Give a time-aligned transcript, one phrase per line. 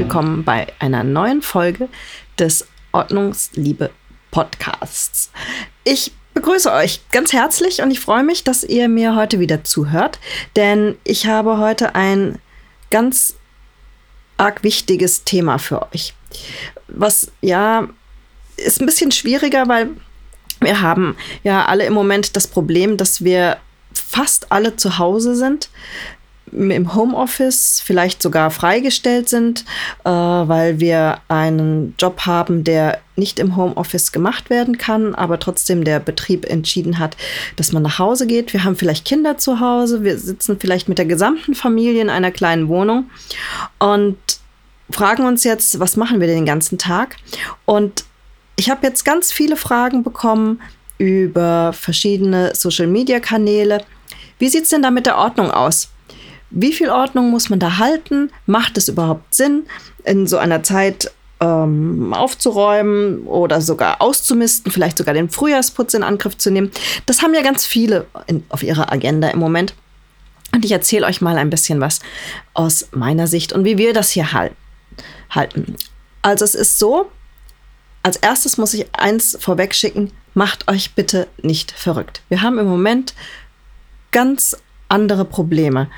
[0.00, 1.86] willkommen bei einer neuen Folge
[2.38, 3.90] des Ordnungsliebe
[4.30, 5.30] Podcasts.
[5.84, 10.18] Ich begrüße euch ganz herzlich und ich freue mich, dass ihr mir heute wieder zuhört,
[10.56, 12.38] denn ich habe heute ein
[12.90, 13.36] ganz
[14.38, 16.14] arg wichtiges Thema für euch.
[16.88, 17.86] Was ja
[18.56, 19.90] ist ein bisschen schwieriger, weil
[20.60, 23.58] wir haben ja alle im Moment das Problem, dass wir
[23.92, 25.68] fast alle zu Hause sind
[26.52, 29.64] im Homeoffice vielleicht sogar freigestellt sind,
[30.04, 35.84] äh, weil wir einen Job haben, der nicht im Homeoffice gemacht werden kann, aber trotzdem
[35.84, 37.16] der Betrieb entschieden hat,
[37.56, 38.52] dass man nach Hause geht.
[38.52, 42.30] Wir haben vielleicht Kinder zu Hause, wir sitzen vielleicht mit der gesamten Familie in einer
[42.30, 43.10] kleinen Wohnung
[43.78, 44.16] und
[44.90, 47.16] fragen uns jetzt, was machen wir den ganzen Tag?
[47.64, 48.04] Und
[48.56, 50.60] ich habe jetzt ganz viele Fragen bekommen
[50.98, 53.84] über verschiedene Social-Media-Kanäle.
[54.38, 55.88] Wie sieht es denn da mit der Ordnung aus?
[56.50, 58.30] Wie viel Ordnung muss man da halten?
[58.46, 59.64] Macht es überhaupt Sinn,
[60.04, 66.36] in so einer Zeit ähm, aufzuräumen oder sogar auszumisten, vielleicht sogar den Frühjahrsputz in Angriff
[66.36, 66.70] zu nehmen?
[67.06, 69.74] Das haben ja ganz viele in, auf ihrer Agenda im Moment.
[70.52, 72.00] Und ich erzähle euch mal ein bisschen was
[72.54, 75.76] aus meiner Sicht und wie wir das hier halten.
[76.22, 77.08] Also es ist so,
[78.02, 82.22] als erstes muss ich eins vorweg schicken, macht euch bitte nicht verrückt.
[82.28, 83.14] Wir haben im Moment
[84.10, 84.56] ganz
[84.88, 85.88] andere Probleme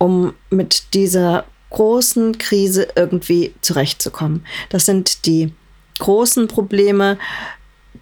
[0.00, 4.44] um mit dieser großen Krise irgendwie zurechtzukommen.
[4.70, 5.52] Das sind die
[5.98, 7.18] großen Probleme,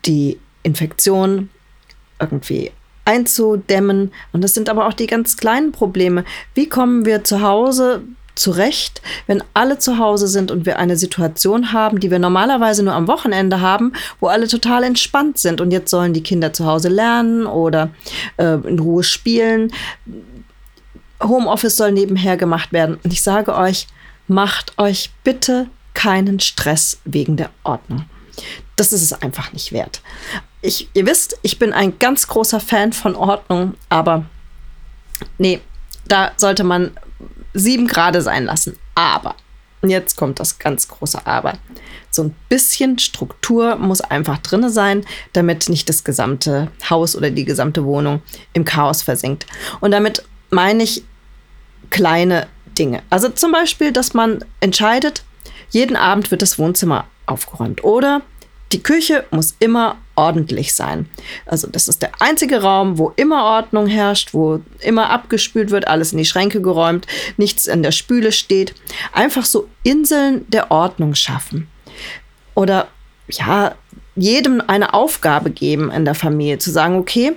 [0.07, 1.51] die Infektion
[2.21, 2.71] irgendwie
[3.05, 4.13] einzudämmen.
[4.33, 6.25] Und das sind aber auch die ganz kleinen Probleme.
[6.55, 8.03] Wie kommen wir zu Hause
[8.37, 12.95] zurecht, wenn alle zu Hause sind und wir eine Situation haben, die wir normalerweise nur
[12.95, 16.89] am Wochenende haben, wo alle total entspannt sind und jetzt sollen die Kinder zu Hause
[16.89, 17.91] lernen oder
[18.37, 19.73] äh, in Ruhe spielen.
[21.23, 22.99] Homeoffice soll nebenher gemacht werden.
[23.03, 23.87] Und ich sage euch,
[24.27, 28.05] macht euch bitte keinen Stress wegen der Ordnung.
[28.77, 30.01] Das ist es einfach nicht wert.
[30.61, 34.25] Ich, ihr wisst, ich bin ein ganz großer Fan von Ordnung, aber
[35.39, 35.61] nee,
[36.07, 36.93] da sollte man
[37.55, 38.79] sieben Grade sein lassen.
[38.95, 39.35] Aber,
[39.83, 41.55] jetzt kommt das ganz große Aber.
[42.11, 47.45] So ein bisschen Struktur muss einfach drin sein, damit nicht das gesamte Haus oder die
[47.45, 49.47] gesamte Wohnung im Chaos versinkt.
[49.81, 51.05] Und damit meine ich
[51.91, 52.47] kleine
[52.79, 53.03] Dinge.
[53.11, 55.25] Also zum Beispiel, dass man entscheidet,
[55.71, 58.23] jeden Abend wird das Wohnzimmer aufgeräumt oder
[58.73, 61.09] die Küche muss immer ordentlich sein.
[61.47, 66.13] Also das ist der einzige Raum, wo immer Ordnung herrscht, wo immer abgespült wird, alles
[66.13, 68.75] in die Schränke geräumt, nichts in der Spüle steht.
[69.13, 71.69] Einfach so Inseln der Ordnung schaffen.
[72.55, 72.89] Oder
[73.31, 73.75] ja,
[74.17, 77.37] jedem eine Aufgabe geben in der Familie, zu sagen, okay,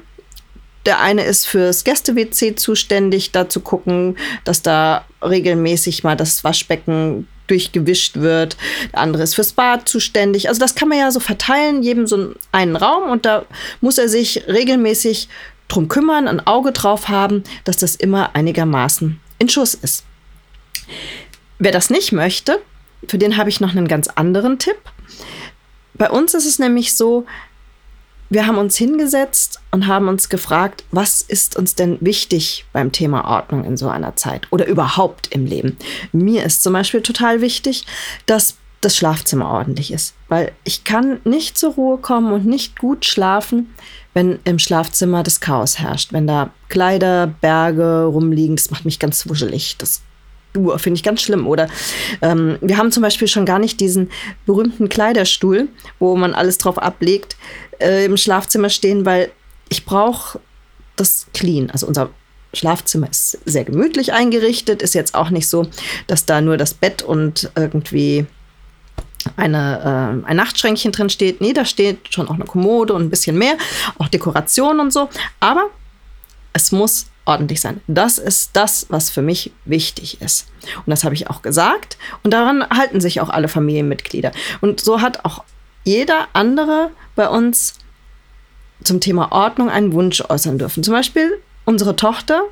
[0.86, 7.28] der eine ist fürs Gäste-WC zuständig, da zu gucken, dass da regelmäßig mal das Waschbecken
[7.48, 8.58] durchgewischt wird.
[8.94, 10.48] Der andere ist fürs Bad zuständig.
[10.48, 13.46] Also das kann man ja so verteilen, jedem so einen Raum und da
[13.82, 15.28] muss er sich regelmäßig
[15.68, 20.04] drum kümmern, ein Auge drauf haben, dass das immer einigermaßen in Schuss ist.
[21.60, 22.62] Wer das nicht möchte,
[23.08, 24.78] für den habe ich noch einen ganz anderen Tipp.
[25.94, 27.26] Bei uns ist es nämlich so,
[28.32, 33.26] wir haben uns hingesetzt und haben uns gefragt, was ist uns denn wichtig beim Thema
[33.26, 35.78] Ordnung in so einer Zeit oder überhaupt im Leben.
[36.14, 37.86] Mir ist zum Beispiel total wichtig,
[38.26, 43.06] dass das Schlafzimmer ordentlich ist, weil ich kann nicht zur Ruhe kommen und nicht gut
[43.06, 43.76] schlafen,
[44.14, 49.28] wenn im Schlafzimmer das Chaos herrscht, wenn da Kleider, Berge rumliegen, das macht mich ganz
[49.28, 49.76] wuschelig.
[49.78, 50.02] Das
[50.54, 51.48] finde ich ganz schlimm.
[51.48, 51.68] Oder
[52.22, 54.10] ähm, wir haben zum Beispiel schon gar nicht diesen
[54.46, 55.68] berühmten Kleiderstuhl,
[56.00, 57.38] wo man alles drauf ablegt
[57.80, 59.32] äh, im Schlafzimmer stehen, weil
[59.70, 60.40] ich brauche
[60.96, 61.70] das clean.
[61.70, 62.10] Also unser
[62.54, 65.68] Schlafzimmer ist sehr gemütlich eingerichtet, ist jetzt auch nicht so,
[66.08, 68.26] dass da nur das Bett und irgendwie
[69.38, 71.42] eine, äh, ein Nachtschränkchen drin steht.
[71.42, 73.58] Nee, da steht schon auch eine Kommode und ein bisschen mehr,
[73.98, 75.10] auch Dekoration und so.
[75.40, 75.70] Aber
[76.54, 77.82] es muss ordentlich sein.
[77.88, 80.48] Das ist das, was für mich wichtig ist.
[80.78, 81.98] Und das habe ich auch gesagt.
[82.24, 84.32] Und daran halten sich auch alle Familienmitglieder.
[84.60, 85.44] Und so hat auch
[85.84, 87.76] jeder andere bei uns
[88.84, 90.84] zum Thema Ordnung einen Wunsch äußern dürfen.
[90.84, 92.44] Zum Beispiel unsere Tochter,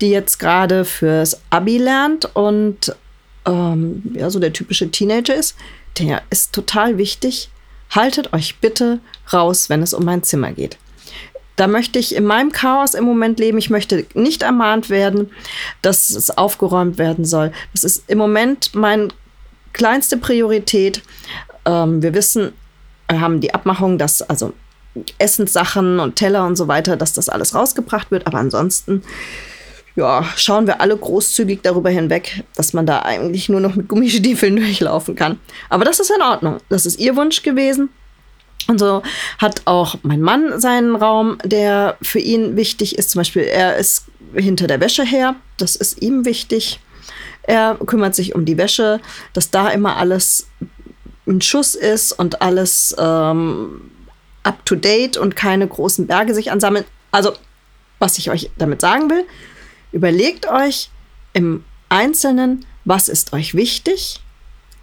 [0.00, 2.94] die jetzt gerade fürs Abi lernt und
[3.44, 5.56] ähm, ja, so der typische Teenager ist,
[5.98, 7.50] der ist total wichtig.
[7.90, 9.00] Haltet euch bitte
[9.32, 10.78] raus, wenn es um mein Zimmer geht.
[11.56, 13.58] Da möchte ich in meinem Chaos im Moment leben.
[13.58, 15.30] Ich möchte nicht ermahnt werden,
[15.82, 17.52] dass es aufgeräumt werden soll.
[17.72, 19.08] Das ist im Moment meine
[19.72, 21.02] kleinste Priorität.
[21.64, 22.52] Ähm, wir wissen,
[23.08, 24.52] wir haben die Abmachung, dass also
[25.18, 28.26] Essenssachen und Teller und so weiter, dass das alles rausgebracht wird.
[28.26, 29.02] Aber ansonsten
[29.96, 34.56] ja, schauen wir alle großzügig darüber hinweg, dass man da eigentlich nur noch mit Gummistiefeln
[34.56, 35.40] durchlaufen kann.
[35.70, 36.58] Aber das ist in Ordnung.
[36.68, 37.88] Das ist ihr Wunsch gewesen.
[38.68, 39.02] Und so
[39.38, 43.10] hat auch mein Mann seinen Raum, der für ihn wichtig ist.
[43.10, 45.36] Zum Beispiel, er ist hinter der Wäsche her.
[45.56, 46.80] Das ist ihm wichtig.
[47.42, 49.00] Er kümmert sich um die Wäsche,
[49.32, 50.48] dass da immer alles
[51.26, 53.90] in Schuss ist und alles ähm,
[54.42, 56.84] up to date und keine großen Berge sich ansammeln.
[57.12, 57.32] Also,
[57.98, 59.24] was ich euch damit sagen will,
[59.92, 60.90] überlegt euch
[61.32, 64.20] im Einzelnen, was ist euch wichtig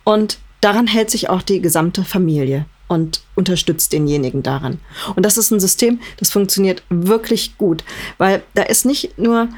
[0.03, 4.79] und daran hält sich auch die gesamte Familie und unterstützt denjenigen daran.
[5.15, 7.83] Und das ist ein System, das funktioniert wirklich gut,
[8.17, 9.49] weil da ist nicht nur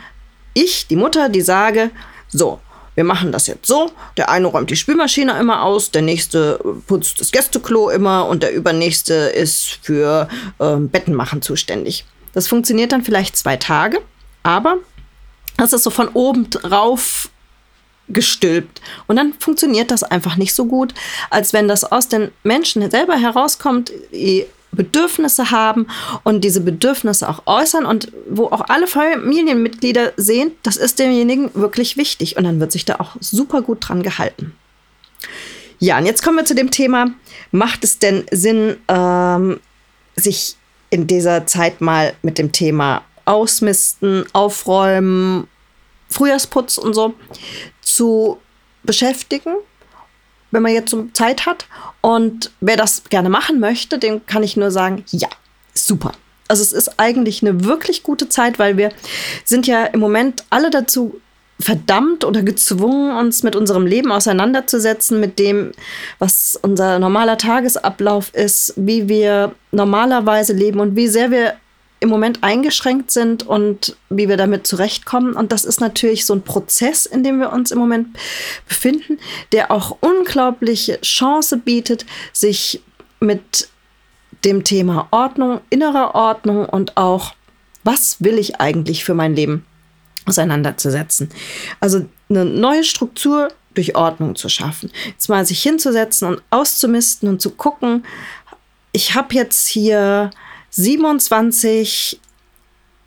[0.54, 1.92] ich, die Mutter, die sage,
[2.28, 2.60] so,
[2.96, 7.20] wir machen das jetzt so, der eine räumt die Spülmaschine immer aus, der nächste putzt
[7.20, 10.30] das Gästeklo immer und der übernächste ist für
[10.60, 12.06] ähm, Bettenmachen zuständig.
[12.34, 14.00] Das funktioniert dann vielleicht zwei Tage,
[14.44, 14.78] aber
[15.58, 17.30] das ist so von oben drauf
[18.08, 18.82] gestülpt.
[19.08, 20.94] Und dann funktioniert das einfach nicht so gut,
[21.30, 25.88] als wenn das aus den Menschen selber herauskommt, die Bedürfnisse haben
[26.24, 31.98] und diese Bedürfnisse auch äußern und wo auch alle Familienmitglieder sehen, das ist demjenigen wirklich
[31.98, 34.54] wichtig und dann wird sich da auch super gut dran gehalten.
[35.80, 37.12] Ja, und jetzt kommen wir zu dem Thema,
[37.52, 39.60] macht es denn Sinn, ähm,
[40.16, 40.56] sich
[40.90, 45.48] in dieser Zeit mal mit dem Thema Ausmisten, Aufräumen,
[46.10, 47.16] Frühjahrsputz und so
[47.86, 48.40] zu
[48.84, 49.56] beschäftigen,
[50.52, 51.68] wenn man jetzt so Zeit hat.
[52.02, 55.30] Und wer das gerne machen möchte, dem kann ich nur sagen, ja,
[55.74, 56.12] super.
[56.48, 58.92] Also es ist eigentlich eine wirklich gute Zeit, weil wir
[59.46, 61.20] sind ja im Moment alle dazu
[61.60, 65.72] verdammt oder gezwungen, uns mit unserem Leben auseinanderzusetzen, mit dem,
[66.20, 71.56] was unser normaler Tagesablauf ist, wie wir normalerweise leben und wie sehr wir
[72.00, 75.34] im Moment eingeschränkt sind und wie wir damit zurechtkommen.
[75.34, 78.08] Und das ist natürlich so ein Prozess, in dem wir uns im Moment
[78.68, 79.18] befinden,
[79.52, 82.82] der auch unglaubliche Chance bietet, sich
[83.20, 83.70] mit
[84.44, 87.34] dem Thema Ordnung, innerer Ordnung und auch,
[87.84, 89.66] was will ich eigentlich für mein Leben
[90.26, 91.30] auseinanderzusetzen.
[91.80, 94.92] Also eine neue Struktur durch Ordnung zu schaffen.
[95.08, 98.06] Jetzt mal sich hinzusetzen und auszumisten und zu gucken,
[98.92, 100.32] ich habe jetzt hier
[100.76, 102.20] 27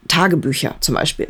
[0.09, 1.29] Tagebücher zum Beispiel.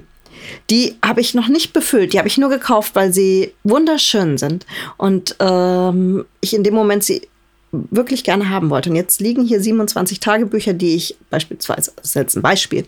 [0.70, 4.66] Die habe ich noch nicht befüllt, die habe ich nur gekauft, weil sie wunderschön sind
[4.96, 7.28] und ähm, ich in dem Moment sie
[7.70, 8.88] wirklich gerne haben wollte.
[8.88, 12.86] Und jetzt liegen hier 27 Tagebücher, die ich beispielsweise, das ist jetzt ein Beispiel,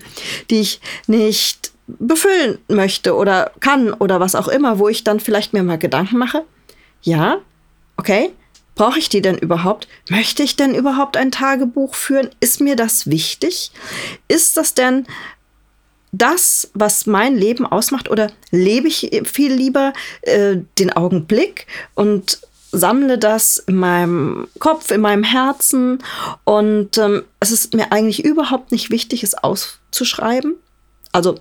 [0.49, 5.52] die ich nicht befüllen möchte oder kann oder was auch immer, wo ich dann vielleicht
[5.52, 6.44] mir mal Gedanken mache.
[7.02, 7.38] Ja,
[7.97, 8.31] okay,
[8.81, 9.88] Brauche ich die denn überhaupt?
[10.09, 12.31] Möchte ich denn überhaupt ein Tagebuch führen?
[12.41, 13.73] Ist mir das wichtig?
[14.27, 15.06] Ist das denn
[16.12, 18.09] das, was mein Leben ausmacht?
[18.09, 19.93] Oder lebe ich viel lieber
[20.23, 22.41] äh, den Augenblick und
[22.73, 26.03] sammle das in meinem Kopf, in meinem Herzen?
[26.44, 30.55] Und ähm, es ist mir eigentlich überhaupt nicht wichtig, es auszuschreiben.
[31.12, 31.38] Also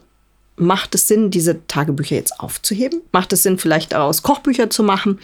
[0.60, 3.02] macht es Sinn, diese Tagebücher jetzt aufzuheben?
[3.12, 5.20] Macht es Sinn, vielleicht daraus Kochbücher zu machen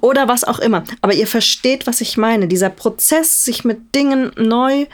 [0.00, 0.84] oder was auch immer?
[1.00, 2.48] Aber ihr versteht, was ich meine.
[2.48, 4.86] Dieser Prozess, sich mit Dingen neu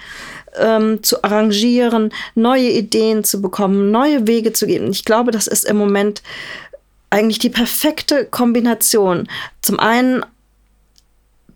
[0.56, 4.90] ähm, zu arrangieren, neue Ideen zu bekommen, neue Wege zu gehen.
[4.90, 6.22] Ich glaube, das ist im Moment
[7.10, 9.28] eigentlich die perfekte Kombination.
[9.62, 10.24] Zum einen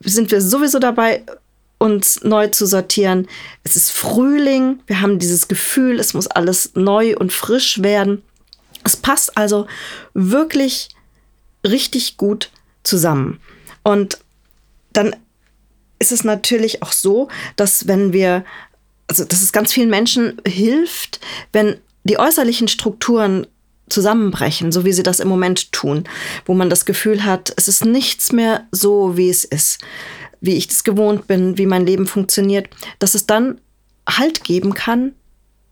[0.00, 1.24] sind wir sowieso dabei,
[1.78, 3.28] uns neu zu sortieren.
[3.62, 8.22] Es ist Frühling, wir haben dieses Gefühl, es muss alles neu und frisch werden.
[8.88, 9.66] Es passt also
[10.14, 10.88] wirklich
[11.62, 12.50] richtig gut
[12.84, 13.38] zusammen.
[13.82, 14.18] Und
[14.94, 15.14] dann
[15.98, 18.46] ist es natürlich auch so, dass wenn wir,
[19.06, 21.20] also dass es ganz vielen Menschen hilft,
[21.52, 23.46] wenn die äußerlichen Strukturen
[23.90, 26.04] zusammenbrechen, so wie sie das im Moment tun,
[26.46, 29.80] wo man das Gefühl hat, es ist nichts mehr so, wie es ist,
[30.40, 33.60] wie ich das gewohnt bin, wie mein Leben funktioniert, dass es dann
[34.08, 35.12] Halt geben kann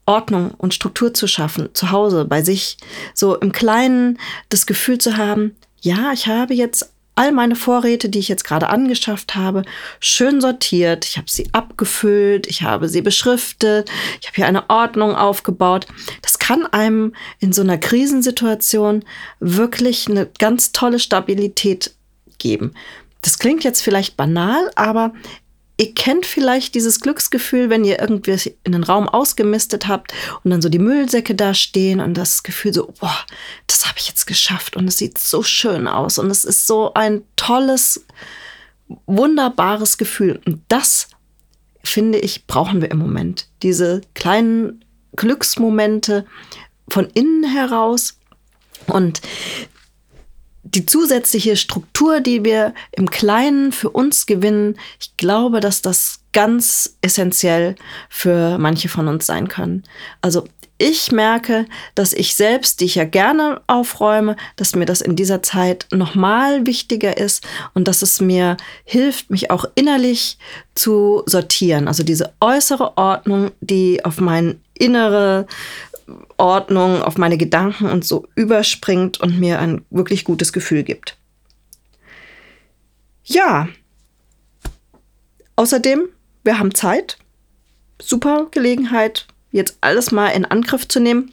[0.07, 2.79] Ordnung und Struktur zu schaffen, zu Hause, bei sich,
[3.15, 8.19] so im Kleinen das Gefühl zu haben, ja, ich habe jetzt all meine Vorräte, die
[8.19, 9.63] ich jetzt gerade angeschafft habe,
[10.01, 11.07] schön sortiert.
[11.07, 15.87] Ich habe sie abgefüllt, ich habe sie beschriftet, ich habe hier eine Ordnung aufgebaut.
[16.21, 19.03] Das kann einem in so einer Krisensituation
[19.41, 21.95] wirklich eine ganz tolle Stabilität
[22.39, 22.75] geben.
[23.23, 25.15] Das klingt jetzt vielleicht banal, aber
[25.79, 30.63] Ihr kennt vielleicht dieses Glücksgefühl, wenn ihr irgendwie in den Raum ausgemistet habt und dann
[30.63, 33.17] so die Müllsäcke da stehen und das Gefühl so, boah,
[33.67, 36.95] das habe ich jetzt geschafft und es sieht so schön aus und es ist so
[36.95, 38.07] ein tolles,
[39.07, 40.41] wunderbares Gefühl.
[40.47, 41.09] Und das,
[41.85, 43.49] finde ich, brauchen wir im Moment.
[43.63, 46.25] Diese kleinen Glücksmomente
[46.89, 48.19] von innen heraus,
[48.87, 49.21] Und
[50.77, 56.97] die zusätzliche Struktur, die wir im Kleinen für uns gewinnen, ich glaube, dass das ganz
[57.01, 57.77] essentiell
[58.11, 59.85] für manche von uns sein können.
[60.21, 60.45] Also
[60.79, 61.65] ich merke,
[61.95, 66.67] dass ich selbst, die ich ja gerne aufräume, dass mir das in dieser Zeit nochmal
[66.67, 67.43] wichtiger ist
[67.73, 70.37] und dass es mir hilft, mich auch innerlich
[70.75, 71.89] zu sortieren.
[71.89, 75.47] Also diese äußere Ordnung, die auf meine innere
[76.37, 81.17] Ordnung, auf meine Gedanken und so überspringt und mir ein wirklich gutes Gefühl gibt.
[83.25, 83.69] Ja.
[85.57, 86.09] Außerdem,
[86.45, 87.19] wir haben Zeit.
[88.01, 91.33] Super Gelegenheit, jetzt alles mal in Angriff zu nehmen.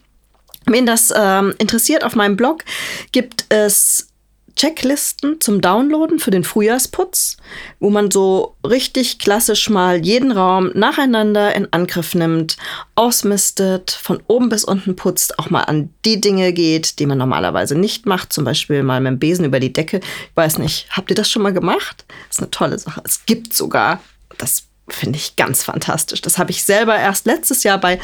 [0.65, 2.63] Wen das ähm, interessiert, auf meinem Blog
[3.11, 4.12] gibt es
[4.55, 7.37] Checklisten zum Downloaden für den Frühjahrsputz,
[7.79, 12.57] wo man so richtig klassisch mal jeden Raum nacheinander in Angriff nimmt,
[12.95, 17.75] ausmistet, von oben bis unten putzt, auch mal an die Dinge geht, die man normalerweise
[17.75, 19.97] nicht macht, zum Beispiel mal mit dem Besen über die Decke.
[19.97, 22.05] Ich weiß nicht, habt ihr das schon mal gemacht?
[22.27, 23.01] Das ist eine tolle Sache.
[23.03, 24.01] Es gibt sogar,
[24.37, 26.21] das finde ich ganz fantastisch.
[26.21, 27.99] Das habe ich selber erst letztes Jahr bei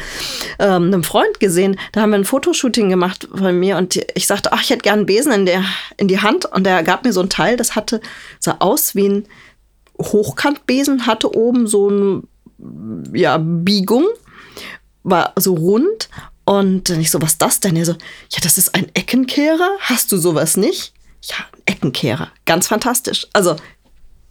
[0.58, 1.78] ähm, einem Freund gesehen.
[1.92, 5.00] Da haben wir ein Fotoshooting gemacht von mir und ich sagte, ach, ich hätte gern
[5.00, 5.62] einen Besen in, der,
[5.98, 8.00] in die Hand und er gab mir so ein Teil, das hatte,
[8.38, 9.28] sah aus wie ein
[10.00, 12.22] Hochkantbesen, hatte oben so eine
[13.12, 14.06] ja, Biegung,
[15.02, 16.08] war so rund
[16.44, 17.76] und ich so, was ist das denn?
[17.76, 19.68] Er so, ja, das ist ein Eckenkehrer.
[19.80, 20.94] Hast du sowas nicht?
[21.22, 22.32] Ja, Eckenkehrer.
[22.46, 23.26] Ganz fantastisch.
[23.32, 23.56] Also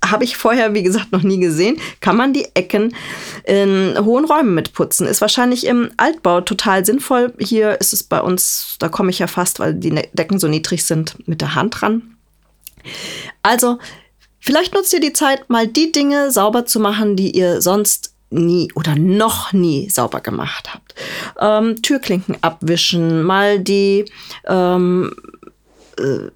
[0.06, 1.77] habe ich vorher, wie gesagt, noch nie gesehen.
[2.00, 2.96] Kann man die Ecken
[3.44, 5.08] in hohen Räumen mitputzen.
[5.08, 7.34] Ist wahrscheinlich im Altbau total sinnvoll.
[7.39, 10.48] Hier ist es bei uns, da komme ich ja fast, weil die ne-, Decken so
[10.48, 12.15] niedrig sind, mit der Hand dran.
[13.44, 13.77] Also,
[14.39, 18.72] vielleicht nutzt ihr die Zeit, mal die Dinge sauber zu machen, die ihr sonst nie
[18.75, 20.96] oder noch nie sauber gemacht habt.
[21.39, 24.06] Ähm, Türklinken abwischen, mal die
[24.48, 25.13] ähm,
[25.98, 26.29] äh,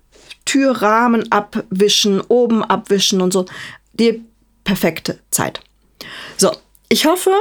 [0.54, 3.46] Türrahmen abwischen, oben abwischen und so.
[3.94, 4.24] Die
[4.64, 5.62] perfekte Zeit.
[6.38, 6.52] So,
[6.90, 7.32] ich hoffe,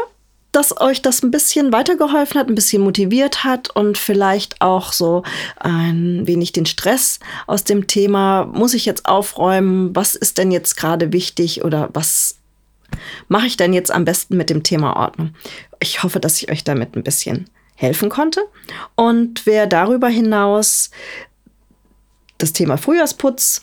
[0.50, 5.24] dass euch das ein bisschen weitergeholfen hat, ein bisschen motiviert hat und vielleicht auch so
[5.56, 10.76] ein wenig den Stress aus dem Thema, muss ich jetzt aufräumen, was ist denn jetzt
[10.76, 12.38] gerade wichtig oder was
[13.28, 15.34] mache ich denn jetzt am besten mit dem Thema Ordnung?
[15.80, 18.40] Ich hoffe, dass ich euch damit ein bisschen helfen konnte.
[18.94, 20.90] Und wer darüber hinaus
[22.42, 23.62] das Thema Frühjahrsputz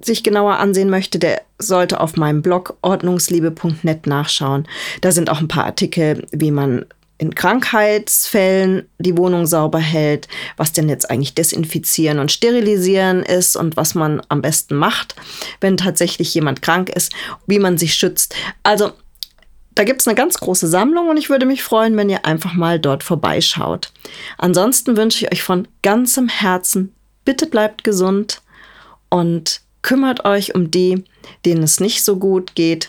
[0.00, 4.68] sich genauer ansehen möchte, der sollte auf meinem Blog ordnungsliebe.net nachschauen.
[5.00, 6.84] Da sind auch ein paar Artikel, wie man
[7.20, 13.76] in Krankheitsfällen die Wohnung sauber hält, was denn jetzt eigentlich desinfizieren und sterilisieren ist und
[13.76, 15.16] was man am besten macht,
[15.60, 17.12] wenn tatsächlich jemand krank ist,
[17.48, 18.36] wie man sich schützt.
[18.62, 18.92] Also
[19.74, 22.54] da gibt es eine ganz große Sammlung und ich würde mich freuen, wenn ihr einfach
[22.54, 23.92] mal dort vorbeischaut.
[24.36, 26.94] Ansonsten wünsche ich euch von ganzem Herzen
[27.28, 28.40] Bitte bleibt gesund
[29.10, 31.04] und kümmert euch um die,
[31.44, 32.88] denen es nicht so gut geht.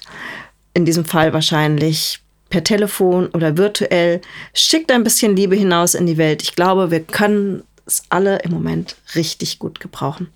[0.74, 4.22] In diesem Fall wahrscheinlich per Telefon oder virtuell.
[4.54, 6.42] Schickt ein bisschen Liebe hinaus in die Welt.
[6.42, 10.30] Ich glaube, wir können es alle im Moment richtig gut gebrauchen.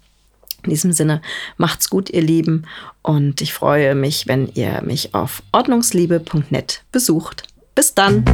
[0.63, 1.21] In diesem Sinne,
[1.55, 2.65] macht's gut, ihr Lieben,
[3.03, 7.43] und ich freue mich, wenn ihr mich auf ordnungsliebe.net besucht.
[7.73, 8.25] Bis dann!